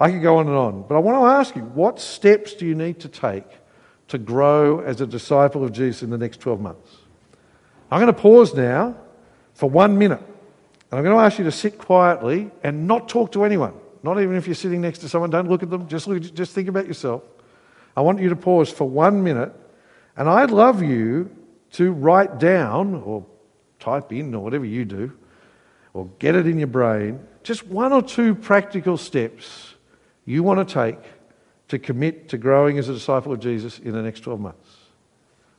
[0.00, 2.66] I could go on and on, but I want to ask you what steps do
[2.66, 3.44] you need to take
[4.08, 6.96] to grow as a disciple of Jesus in the next 12 months?
[7.92, 8.96] I'm going to pause now
[9.54, 10.18] for one minute.
[10.90, 13.74] And I'm going to ask you to sit quietly and not talk to anyone.
[14.02, 16.54] Not even if you're sitting next to someone, don't look at them, just, look, just
[16.56, 17.22] think about yourself.
[17.96, 19.52] I want you to pause for one minute,
[20.16, 21.30] and I'd love you
[21.74, 23.24] to write down or
[23.78, 25.12] type in or whatever you do,
[25.94, 29.74] or get it in your brain, just one or two practical steps
[30.24, 30.98] you want to take
[31.68, 34.70] to commit to growing as a disciple of Jesus in the next 12 months.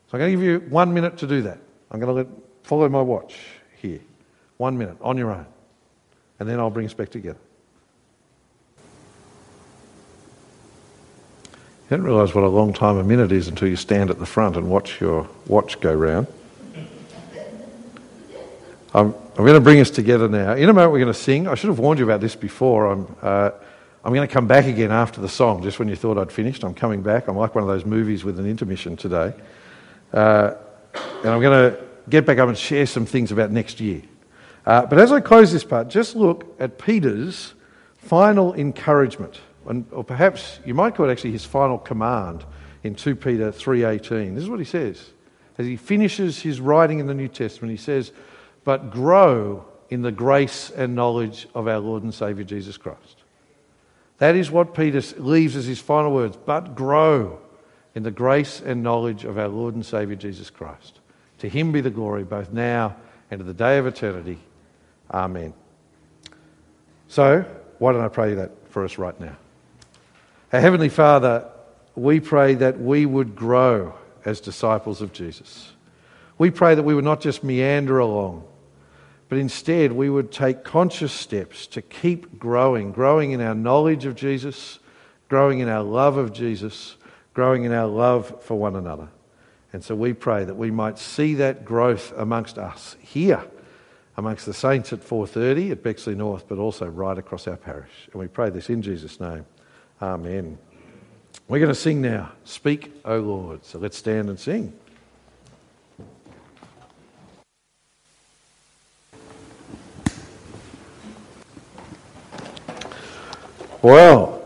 [0.07, 1.59] So I'm going to give you one minute to do that.
[1.91, 2.27] I'm going to let,
[2.63, 3.35] follow my watch
[3.81, 3.99] here.
[4.57, 5.45] One minute on your own.
[6.39, 7.39] And then I'll bring us back together.
[11.89, 14.25] You don't realise what a long time a minute is until you stand at the
[14.25, 16.27] front and watch your watch go round.
[18.97, 20.53] I'm, I'm going to bring us together now.
[20.53, 21.47] In a moment, we're going to sing.
[21.47, 22.87] I should have warned you about this before.
[22.87, 23.51] I'm, uh,
[24.03, 26.63] I'm going to come back again after the song, just when you thought I'd finished.
[26.63, 27.27] I'm coming back.
[27.27, 29.35] I'm like one of those movies with an intermission today.
[30.11, 30.55] Uh,
[30.95, 31.79] and I'm going to
[32.09, 34.01] get back up and share some things about next year.
[34.65, 37.53] Uh, but as I close this part, just look at Peter's
[37.99, 42.43] final encouragement, and, or perhaps you might call it actually his final command
[42.83, 44.33] in 2 Peter 3.18.
[44.33, 45.11] This is what he says.
[45.59, 48.11] As he finishes his writing in the New Testament, he says,
[48.67, 53.23] But grow in the grace and knowledge of our Lord and Saviour Jesus Christ.
[54.17, 56.35] That is what Peter leaves as his final words.
[56.35, 57.39] But grow
[57.95, 60.99] in the grace and knowledge of our Lord and Saviour Jesus Christ.
[61.37, 62.97] To him be the glory both now
[63.31, 64.37] and to the day of eternity.
[65.11, 65.53] Amen.
[67.07, 67.45] So,
[67.79, 69.37] why don't I pray that for us right now?
[70.51, 71.49] Our Heavenly Father,
[71.95, 75.71] we pray that we would grow as disciples of Jesus.
[76.37, 78.43] We pray that we would not just meander along,
[79.29, 84.15] but instead we would take conscious steps to keep growing, growing in our knowledge of
[84.15, 84.79] Jesus,
[85.29, 86.95] growing in our love of Jesus,
[87.33, 89.09] growing in our love for one another.
[89.73, 93.43] And so we pray that we might see that growth amongst us here
[94.17, 97.91] amongst the saints at 4.30 at Bexley North, but also right across our parish.
[98.11, 99.45] And we pray this in Jesus' name.
[100.01, 100.57] Amen.
[101.47, 103.63] We're going to sing now, Speak, O Lord.
[103.63, 104.73] So let's stand and sing.
[113.87, 114.45] Well,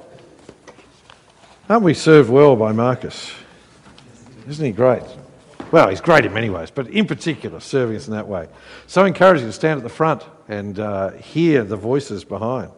[1.68, 3.32] aren't we served well by Marcus?
[4.48, 5.02] Isn't he great?
[5.72, 8.48] Well, he's great in many ways, but in particular, serving us in that way.
[8.86, 12.70] So encouraging to stand at the front and uh, hear the voices behind.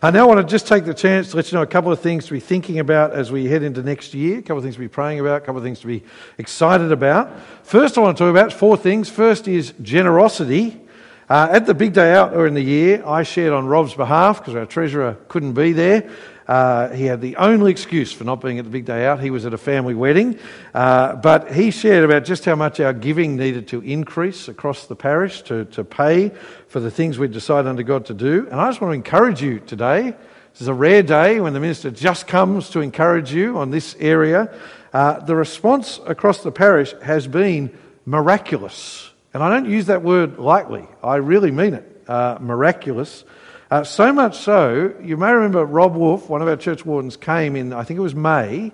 [0.00, 2.00] I now want to just take the chance to let you know a couple of
[2.00, 4.76] things to be thinking about as we head into next year, a couple of things
[4.76, 6.02] to be praying about, a couple of things to be
[6.38, 7.30] excited about.
[7.62, 9.10] First, I want to talk about four things.
[9.10, 10.80] First is generosity.
[11.28, 14.38] Uh, at the big day out or in the year, I shared on Rob's behalf
[14.38, 16.08] because our treasurer couldn't be there.
[16.46, 19.18] Uh, he had the only excuse for not being at the big day out.
[19.18, 20.38] He was at a family wedding.
[20.72, 24.94] Uh, but he shared about just how much our giving needed to increase across the
[24.94, 26.30] parish to, to pay
[26.68, 28.46] for the things we'd decided under God to do.
[28.48, 30.14] And I just want to encourage you today.
[30.52, 33.96] This is a rare day when the minister just comes to encourage you on this
[33.98, 34.56] area.
[34.92, 39.10] Uh, the response across the parish has been miraculous.
[39.36, 42.04] And I don't use that word lightly, I really mean it.
[42.08, 43.22] Uh, miraculous.
[43.70, 47.54] Uh, so much so, you may remember Rob Wolf, one of our church wardens, came
[47.54, 48.72] in, I think it was May,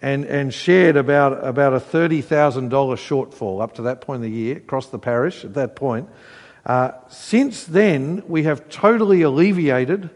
[0.00, 4.56] and, and shared about, about a $30,000 shortfall up to that point of the year
[4.56, 6.08] across the parish at that point.
[6.66, 10.10] Uh, since then, we have totally alleviated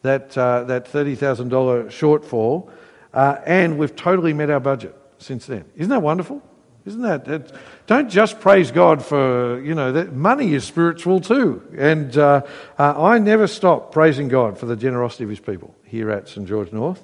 [0.00, 2.70] that, uh, that $30,000 shortfall,
[3.12, 5.66] uh, and we've totally met our budget since then.
[5.76, 6.42] Isn't that wonderful?
[6.86, 7.52] Isn't that?
[7.88, 11.62] don't just praise God for, you know, that money is spiritual too.
[11.76, 12.42] And uh,
[12.78, 16.46] uh, I never stop praising God for the generosity of his people here at St.
[16.46, 17.02] George North.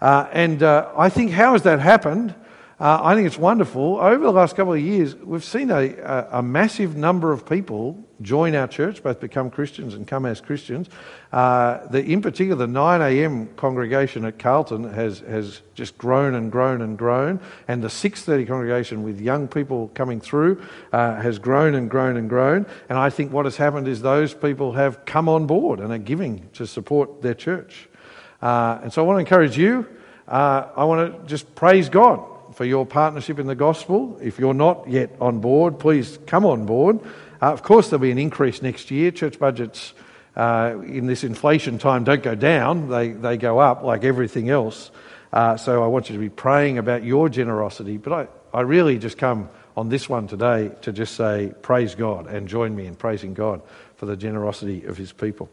[0.00, 2.34] Uh, and uh, I think, how has that happened?
[2.80, 3.98] Uh, I think it's wonderful.
[3.98, 7.98] Over the last couple of years, we've seen a, a, a, massive number of people
[8.22, 10.88] join our church, both become Christians and come as Christians.
[11.32, 13.48] Uh, the, in particular, the 9 a.m.
[13.56, 19.02] congregation at Carlton has, has just grown and grown and grown, and the 6:30 congregation
[19.02, 20.62] with young people coming through
[20.92, 22.64] uh, has grown and grown and grown.
[22.88, 25.98] And I think what has happened is those people have come on board and are
[25.98, 27.88] giving to support their church.
[28.40, 29.84] Uh, and so I want to encourage you.
[30.28, 32.27] Uh, I want to just praise God
[32.58, 34.18] for your partnership in the gospel.
[34.20, 36.98] If you're not yet on board, please come on board.
[37.40, 39.12] Uh, of course, there'll be an increase next year.
[39.12, 39.94] Church budgets
[40.34, 44.90] uh, in this inflation time don't go down, they, they go up like everything else.
[45.32, 47.96] Uh, so I want you to be praying about your generosity.
[47.96, 48.12] But
[48.52, 52.48] I, I really just come on this one today to just say, praise God and
[52.48, 53.62] join me in praising God
[53.94, 55.48] for the generosity of his people.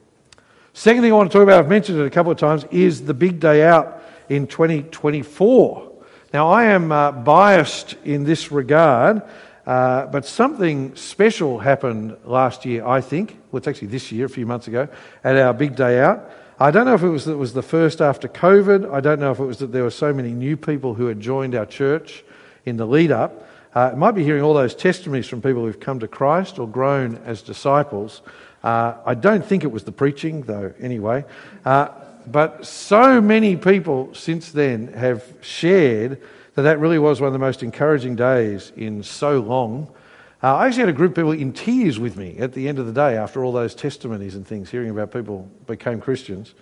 [0.74, 3.06] Second thing I want to talk about, I've mentioned it a couple of times, is
[3.06, 5.92] the big day out in 2024.
[6.36, 9.22] Now, I am uh, biased in this regard,
[9.66, 13.38] uh, but something special happened last year, I think.
[13.50, 14.90] Well, it's actually this year, a few months ago,
[15.24, 16.30] at our big day out.
[16.60, 18.94] I don't know if it was it was the first after COVID.
[18.94, 21.22] I don't know if it was that there were so many new people who had
[21.22, 22.26] joined our church
[22.66, 23.48] in the lead up.
[23.74, 26.68] Uh, it might be hearing all those testimonies from people who've come to Christ or
[26.68, 28.22] grown as disciples.
[28.62, 31.24] Uh, I don't think it was the preaching, though, anyway.
[31.64, 31.88] Uh,
[32.32, 36.22] but so many people since then have shared
[36.56, 39.94] that that really was one of the most encouraging days in so long.
[40.42, 42.80] Uh, I actually had a group of people in tears with me at the end
[42.80, 46.54] of the day after all those testimonies and things, hearing about people became Christians.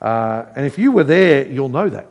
[0.00, 2.08] Uh, and if you were there, you'll know that.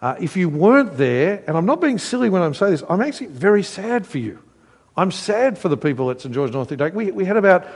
[0.00, 3.00] Uh, if you weren't there, and I'm not being silly when I'm saying this, I'm
[3.00, 4.38] actually very sad for you.
[4.96, 7.66] I'm sad for the people at St George North We, we had about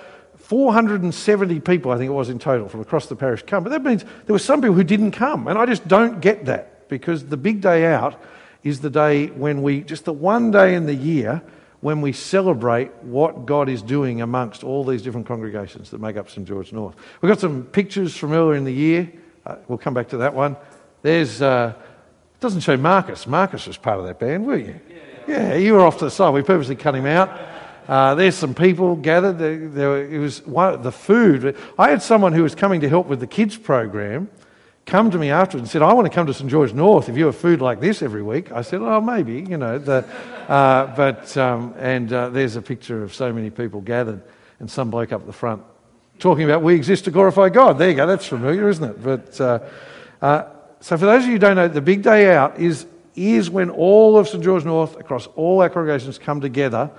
[0.48, 3.64] 470 people, I think it was in total, from across the parish come.
[3.64, 5.46] But that means there were some people who didn't come.
[5.46, 8.18] And I just don't get that because the big day out
[8.64, 11.42] is the day when we, just the one day in the year,
[11.80, 16.30] when we celebrate what God is doing amongst all these different congregations that make up
[16.30, 16.96] St George North.
[17.20, 19.12] We've got some pictures from earlier in the year.
[19.44, 20.56] Uh, we'll come back to that one.
[21.02, 23.26] There's, uh, it doesn't show Marcus.
[23.26, 24.80] Marcus was part of that band, were you?
[24.88, 26.32] Yeah, yeah you were off to the side.
[26.32, 27.38] We purposely cut him out.
[27.88, 29.38] Uh, there's some people gathered.
[29.38, 31.56] There, there, it was one, the food.
[31.78, 34.28] I had someone who was coming to help with the kids program
[34.84, 37.16] come to me afterwards and said, I want to come to St George North if
[37.16, 38.52] you have food like this every week.
[38.52, 39.78] I said, oh, maybe, you know.
[39.78, 40.04] The,
[40.48, 44.22] uh, but, um, and uh, there's a picture of so many people gathered
[44.60, 45.62] and some bloke up the front
[46.18, 47.78] talking about we exist to glorify God.
[47.78, 49.02] There you go, that's familiar, isn't it?
[49.02, 49.60] But, uh,
[50.20, 50.44] uh
[50.80, 53.70] so for those of you who don't know, the big day out is, is when
[53.70, 56.90] all of St George North, across all our congregations, come together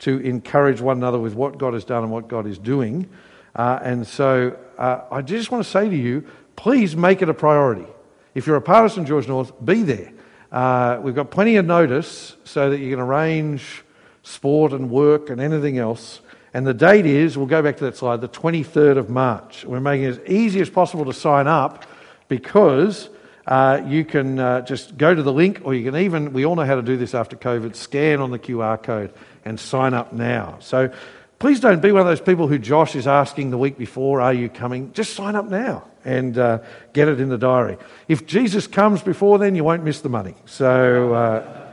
[0.00, 3.08] to encourage one another with what God has done and what God is doing.
[3.54, 6.24] Uh, and so uh, I just want to say to you,
[6.56, 7.86] please make it a priority.
[8.34, 10.12] If you're a part of St George North, be there.
[10.52, 13.82] Uh, we've got plenty of notice so that you can arrange
[14.22, 16.20] sport and work and anything else.
[16.52, 19.64] And the date is, we'll go back to that slide, the 23rd of March.
[19.64, 21.84] We're making it as easy as possible to sign up
[22.28, 23.08] because
[23.46, 26.56] uh, you can uh, just go to the link, or you can even, we all
[26.56, 29.12] know how to do this after COVID, scan on the QR code
[29.46, 30.58] and sign up now.
[30.60, 30.92] So
[31.38, 34.34] please don't be one of those people who Josh is asking the week before, Are
[34.34, 34.92] you coming?
[34.92, 36.58] Just sign up now and uh,
[36.92, 37.78] get it in the diary.
[38.08, 40.34] If Jesus comes before then, you won't miss the money.
[40.44, 41.72] So uh,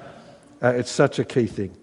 [0.62, 1.76] uh, it's such a key thing.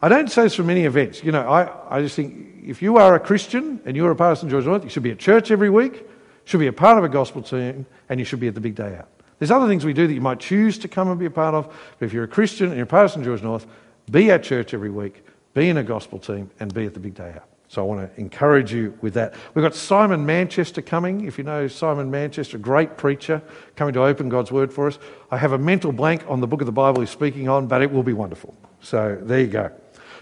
[0.00, 1.24] I don't say this for many events.
[1.24, 4.32] You know, I, I just think if you are a Christian and you're a part
[4.32, 4.50] of St.
[4.50, 6.06] George North, you should be at church every week,
[6.44, 8.76] should be a part of a gospel team, and you should be at the big
[8.76, 9.08] day out.
[9.38, 11.54] There's other things we do that you might choose to come and be a part
[11.54, 11.66] of,
[11.98, 13.24] but if you're a Christian and you're a of St.
[13.24, 13.66] George North,
[14.10, 15.24] be at church every week,
[15.54, 17.48] be in a gospel team, and be at the big day out.
[17.68, 19.34] So I want to encourage you with that.
[19.54, 21.26] We've got Simon Manchester coming.
[21.26, 23.42] If you know Simon Manchester, great preacher,
[23.76, 24.98] coming to open God's Word for us.
[25.30, 27.82] I have a mental blank on the book of the Bible he's speaking on, but
[27.82, 28.56] it will be wonderful.
[28.80, 29.70] So there you go.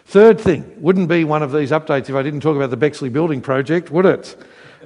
[0.07, 3.11] Third thing, wouldn't be one of these updates if I didn't talk about the Bexley
[3.11, 4.37] Building Project, would it?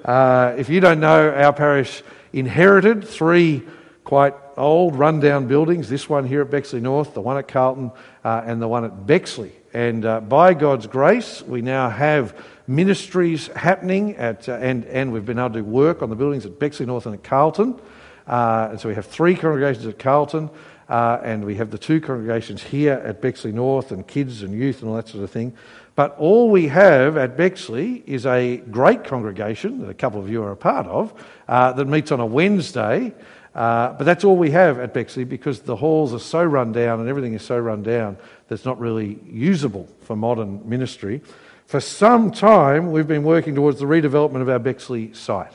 [0.04, 3.62] Uh, if you don't know, our parish inherited three
[4.04, 7.90] quite old, rundown buildings this one here at Bexley North, the one at Carlton,
[8.24, 9.52] uh, and the one at Bexley.
[9.72, 15.24] And uh, by God's grace, we now have ministries happening, at, uh, and, and we've
[15.24, 17.80] been able to work on the buildings at Bexley North and at Carlton.
[18.26, 20.50] Uh, and so we have three congregations at Carlton,
[20.88, 24.80] uh, and we have the two congregations here at Bexley North, and kids and youth
[24.80, 25.54] and all that sort of thing.
[25.94, 30.42] But all we have at Bexley is a great congregation that a couple of you
[30.42, 31.12] are a part of
[31.46, 33.14] uh, that meets on a Wednesday.
[33.54, 37.00] Uh, but that's all we have at Bexley because the halls are so run down
[37.00, 38.16] and everything is so run down
[38.48, 41.20] that it's not really usable for modern ministry.
[41.66, 45.52] For some time, we've been working towards the redevelopment of our Bexley site.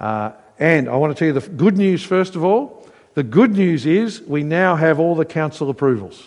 [0.00, 2.86] Uh, and I want to tell you the good news first of all.
[3.14, 6.24] The good news is we now have all the council approvals.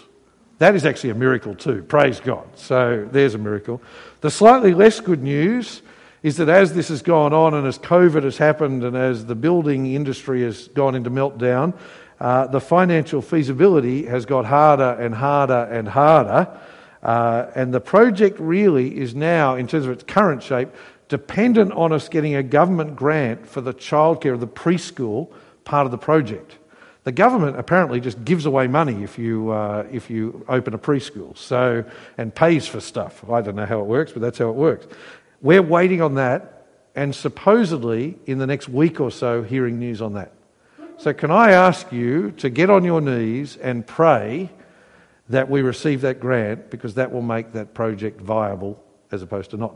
[0.60, 1.82] That is actually a miracle too.
[1.82, 2.46] Praise God.
[2.56, 3.82] So there's a miracle.
[4.22, 5.82] The slightly less good news
[6.24, 9.36] is that as this has gone on and as COVID has happened and as the
[9.36, 11.74] building industry has gone into meltdown,
[12.20, 16.48] uh, the financial feasibility has got harder and harder and harder.
[17.02, 20.70] Uh, and the project really is now, in terms of its current shape,
[21.10, 25.28] dependent on us getting a government grant for the childcare of the preschool
[25.64, 26.58] part of the project.
[27.04, 31.36] The government apparently just gives away money if you, uh, if you open a preschool
[31.36, 31.84] so,
[32.20, 33.28] and pays for stuff.
[33.28, 34.86] I don't know how it works, but that's how it works.
[35.42, 40.14] We're waiting on that, and supposedly in the next week or so, hearing news on
[40.14, 40.34] that.
[40.98, 44.52] So, can I ask you to get on your knees and pray
[45.30, 49.58] that we receive that grant because that will make that project viable as opposed to
[49.58, 49.74] not,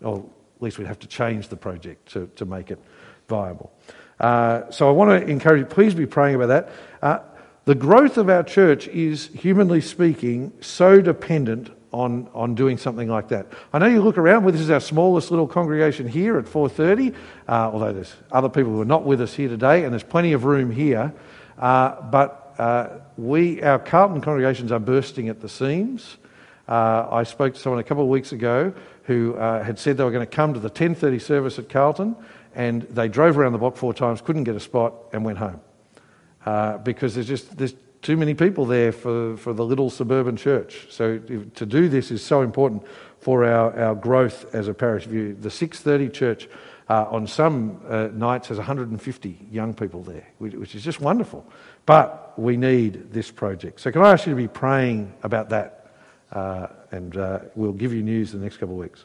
[0.00, 2.78] or at least we'd have to change the project to, to make it
[3.28, 3.70] viable.
[4.18, 6.72] Uh, so I want to encourage you, please be praying about that.
[7.02, 7.18] Uh,
[7.66, 13.28] the growth of our church is, humanly speaking, so dependent on, on doing something like
[13.28, 13.46] that.
[13.72, 17.14] I know you look around, well, this is our smallest little congregation here at 4.30,
[17.48, 20.32] uh, although there's other people who are not with us here today, and there's plenty
[20.32, 21.12] of room here.
[21.58, 26.16] Uh, but uh, we, our Carlton congregations are bursting at the seams.
[26.68, 28.74] Uh, I spoke to someone a couple of weeks ago
[29.04, 32.16] who uh, had said they were going to come to the 10.30 service at Carlton,
[32.54, 35.60] and they drove around the block four times, couldn't get a spot, and went home.
[36.44, 37.74] Uh, because there's just there's
[38.06, 40.86] too many people there for, for the little suburban church.
[40.90, 42.84] So to do this is so important
[43.18, 45.34] for our, our growth as a parish view.
[45.34, 46.48] The 630 church
[46.88, 51.44] uh, on some uh, nights has 150 young people there, which, which, is just wonderful.
[51.84, 53.80] But we need this project.
[53.80, 55.90] So can I ask you to be praying about that?
[56.30, 59.04] Uh, and uh, we'll give you news in the next couple of weeks.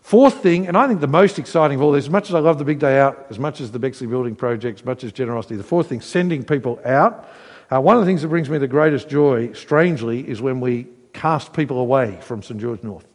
[0.00, 2.38] Fourth thing, and I think the most exciting of all this, as much as I
[2.38, 5.12] love the big day out, as much as the Bexley Building Project, as much as
[5.12, 7.28] generosity, the fourth thing, sending people out.
[7.70, 10.86] Uh, one of the things that brings me the greatest joy, strangely, is when we
[11.12, 13.06] cast people away from St George North.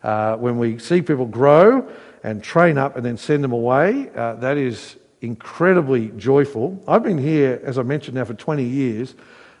[0.00, 1.90] Uh, when we see people grow
[2.22, 6.80] and train up and then send them away, uh, that is incredibly joyful.
[6.86, 9.16] I've been here, as I mentioned now, for 20 years,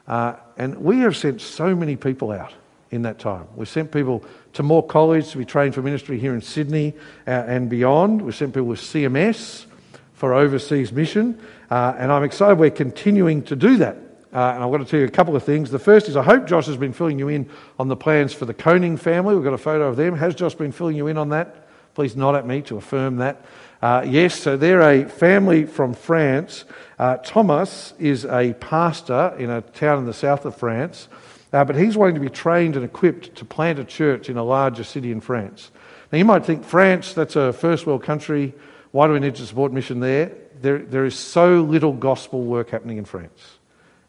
[0.06, 2.52] uh, and we have sent so many people out
[2.92, 3.48] in that time.
[3.56, 6.94] We've sent people to Moore College to be trained for ministry here in Sydney
[7.26, 8.22] uh, and beyond.
[8.22, 9.66] We've sent people with CMS
[10.14, 14.05] for overseas mission, uh, and I'm excited we're continuing to do that.
[14.36, 15.70] Uh, and I've got to tell you a couple of things.
[15.70, 18.44] The first is I hope Josh has been filling you in on the plans for
[18.44, 19.34] the Koning family.
[19.34, 20.14] We've got a photo of them.
[20.14, 21.66] Has Josh been filling you in on that?
[21.94, 23.46] Please nod at me to affirm that.
[23.80, 26.66] Uh, yes, so they're a family from France.
[26.98, 31.08] Uh, Thomas is a pastor in a town in the south of France,
[31.54, 34.44] uh, but he's wanting to be trained and equipped to plant a church in a
[34.44, 35.70] larger city in France.
[36.12, 38.52] Now, you might think, France, that's a first world country.
[38.90, 40.32] Why do we need to support mission there?
[40.60, 43.55] There, there is so little gospel work happening in France.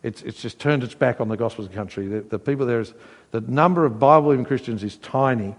[0.08, 2.08] It's, it's just turned its back on the gospel country.
[2.08, 2.94] The, the people there is,
[3.32, 5.54] the number of Bible believing Christians is tiny.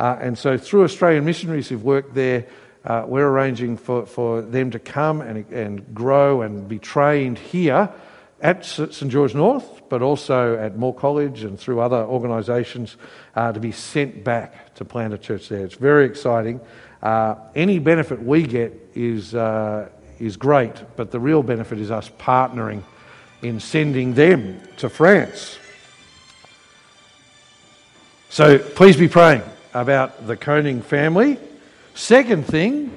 [0.00, 2.48] Uh, and so through Australian missionaries who've worked there,
[2.84, 7.90] uh, we're arranging for, for them to come and, and grow and be trained here
[8.40, 12.96] at St George North, but also at Moore College and through other organisations
[13.36, 15.64] uh, to be sent back to plant a church there.
[15.64, 16.60] It's very exciting.
[17.00, 19.88] Uh, any benefit we get is, uh,
[20.18, 22.82] is great, but the real benefit is us partnering
[23.42, 25.58] in sending them to France.
[28.30, 29.42] So please be praying
[29.74, 31.38] about the Koning family.
[31.94, 32.96] Second thing,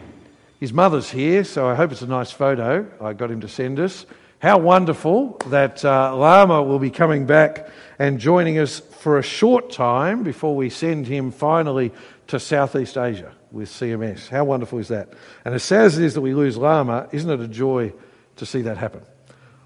[0.60, 3.80] his mother's here, so I hope it's a nice photo I got him to send
[3.80, 4.06] us.
[4.40, 7.70] How wonderful that uh, Lama will be coming back
[8.00, 11.92] and joining us for a short time before we send him finally
[12.28, 14.30] to Southeast Asia with CMS.
[14.30, 15.10] How wonderful is that?
[15.44, 17.94] And as sad as it is that we lose Lama, isn't it a joy
[18.38, 19.02] to see that happen?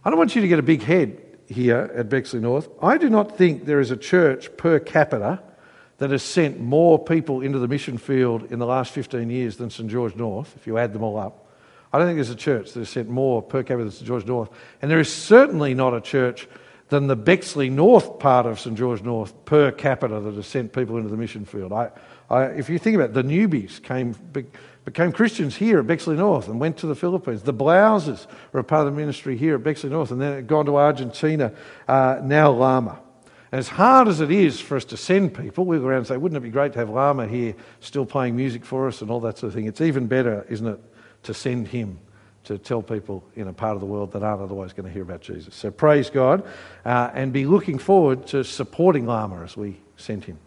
[0.03, 2.69] I don't want you to get a big head here at Bexley North.
[2.81, 5.41] I do not think there is a church per capita
[5.97, 9.69] that has sent more people into the mission field in the last 15 years than
[9.69, 11.47] St George North, if you add them all up.
[11.91, 14.25] I don't think there's a church that has sent more per capita than St George
[14.25, 14.49] North.
[14.81, 16.47] And there is certainly not a church
[16.87, 20.95] than the Bexley North part of St George North per capita that has sent people
[20.95, 21.73] into the mission field.
[21.73, 21.91] I,
[22.29, 24.15] I, if you think about it, the newbies came,
[24.85, 27.43] became Christians here at Bexley North and went to the Philippines.
[27.43, 30.65] The Blouses were a part of the ministry here at Bexley North and then gone
[30.65, 31.53] to Argentina,
[31.87, 32.99] uh, now Lama.
[33.51, 36.17] As hard as it is for us to send people, we go around and say,
[36.17, 39.19] wouldn't it be great to have Lama here still playing music for us and all
[39.21, 39.65] that sort of thing?
[39.65, 40.79] It's even better, isn't it,
[41.23, 41.99] to send him
[42.43, 45.01] to tell people in a part of the world that aren't otherwise going to hear
[45.01, 45.55] about Jesus.
[45.55, 46.47] So praise God
[46.85, 50.39] uh, and be looking forward to supporting Lama as we send him.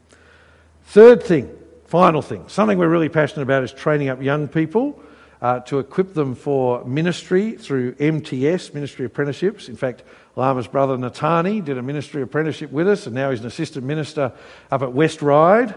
[0.85, 1.57] Third thing,
[1.93, 4.99] final thing, something we're really passionate about is training up young people
[5.43, 9.69] uh, to equip them for ministry through MTS, Ministry Apprenticeships.
[9.69, 10.03] In fact,
[10.35, 14.33] Lama's brother Natani did a ministry apprenticeship with us, and now he's an assistant minister
[14.71, 15.75] up at West Ryde.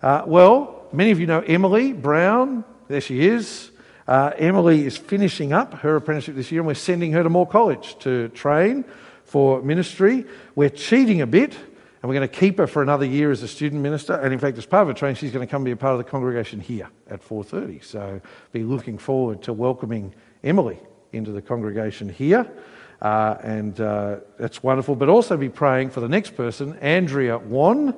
[0.00, 2.64] Uh, well, many of you know Emily Brown.
[2.88, 3.70] There she is.
[4.06, 7.46] Uh, Emily is finishing up her apprenticeship this year, and we're sending her to Moore
[7.46, 8.86] College to train
[9.24, 10.24] for ministry.
[10.54, 11.54] We're cheating a bit,
[12.00, 14.14] and we're going to keep her for another year as a student minister.
[14.14, 15.92] And in fact, as part of her training, she's going to come be a part
[15.92, 17.84] of the congregation here at 4:30.
[17.84, 18.20] So,
[18.52, 20.78] be looking forward to welcoming Emily
[21.12, 22.50] into the congregation here.
[23.00, 24.94] Uh, and uh, that's wonderful.
[24.96, 27.94] But also be praying for the next person, Andrea Wan,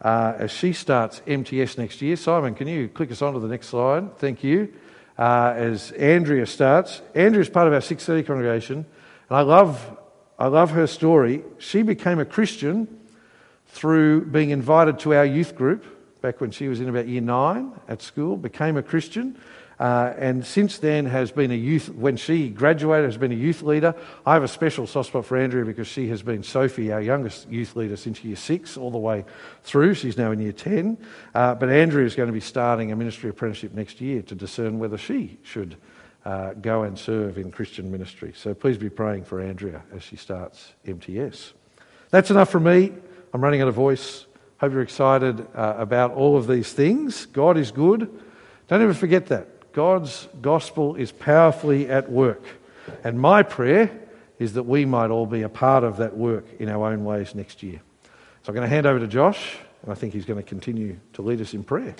[0.00, 2.16] uh, as she starts MTS next year.
[2.16, 4.18] Simon, can you click us on to the next slide?
[4.18, 4.72] Thank you.
[5.18, 8.86] Uh, as Andrea starts, Andrea is part of our 630 congregation,
[9.30, 9.98] and I love,
[10.38, 11.42] I love her story.
[11.56, 12.86] She became a Christian
[13.76, 15.84] through being invited to our youth group
[16.22, 19.38] back when she was in about year nine at school, became a Christian.
[19.78, 23.60] Uh, and since then has been a youth, when she graduated, has been a youth
[23.60, 23.94] leader.
[24.24, 27.50] I have a special soft spot for Andrea because she has been Sophie, our youngest
[27.50, 29.26] youth leader, since year six all the way
[29.62, 29.92] through.
[29.92, 30.96] She's now in year 10.
[31.34, 34.78] Uh, but Andrea is going to be starting a ministry apprenticeship next year to discern
[34.78, 35.76] whether she should
[36.24, 38.32] uh, go and serve in Christian ministry.
[38.34, 41.52] So please be praying for Andrea as she starts MTS.
[42.10, 42.94] That's enough from me.
[43.36, 44.24] I'm running out of voice.
[44.60, 47.26] Hope you're excited uh, about all of these things.
[47.26, 48.08] God is good.
[48.66, 49.74] Don't ever forget that.
[49.74, 52.42] God's gospel is powerfully at work.
[53.04, 53.90] And my prayer
[54.38, 57.34] is that we might all be a part of that work in our own ways
[57.34, 57.82] next year.
[58.42, 60.98] So I'm going to hand over to Josh, and I think he's going to continue
[61.12, 61.94] to lead us in prayer.